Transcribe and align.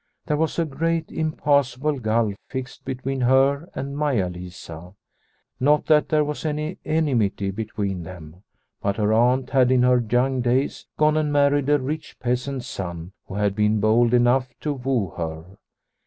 There 0.25 0.35
was 0.35 0.57
a 0.57 0.65
great 0.65 1.11
impassable 1.11 1.99
gulf 1.99 2.33
fixed 2.49 2.83
between 2.85 3.21
her 3.21 3.69
and 3.75 3.95
Maia 3.95 4.29
Lisa. 4.31 4.95
Not 5.59 5.85
that 5.85 6.09
there 6.09 6.23
was 6.25 6.43
any 6.43 6.79
enmity 6.83 7.51
between 7.51 8.01
them, 8.01 8.41
but 8.81 8.97
her 8.97 9.13
aunt 9.13 9.51
had 9.51 9.69
in 9.71 9.83
her 9.83 9.99
young 9.99 10.41
days 10.41 10.87
gone 10.97 11.17
and 11.17 11.31
married 11.31 11.69
a 11.69 11.77
rich 11.77 12.17
peasant's 12.19 12.65
son 12.65 13.11
who 13.27 13.35
had 13.35 13.53
been 13.53 13.79
bold 13.79 14.15
enough 14.15 14.49
to 14.61 14.73
woo 14.73 15.09
her. 15.17 15.45